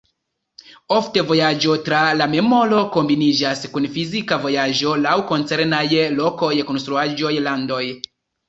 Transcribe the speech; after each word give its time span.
Ofte, 0.95 1.23
vojaĝo 1.31 1.75
tra 1.89 1.99
la 2.21 2.27
memoro 2.31 2.79
kombiniĝas 2.97 3.61
kun 3.75 3.87
fizika 3.99 4.41
vojaĝo 4.49 4.97
laŭ 5.05 5.15
koncernaj 5.35 5.85
lokoj, 6.23 6.53
konstruaĵoj, 6.73 7.37
landoj. 7.51 7.85